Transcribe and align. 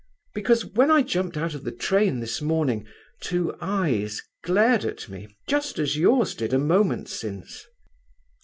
"Because 0.33 0.65
when 0.65 0.89
I 0.89 1.03
jumped 1.03 1.37
out 1.37 1.53
of 1.53 1.63
the 1.63 1.71
train 1.71 2.21
this 2.21 2.41
morning, 2.41 2.87
two 3.19 3.53
eyes 3.61 4.19
glared 4.43 4.83
at 4.83 5.07
me 5.07 5.27
just 5.47 5.77
as 5.77 5.95
yours 5.95 6.33
did 6.33 6.55
a 6.55 6.57
moment 6.57 7.07
since." 7.07 7.67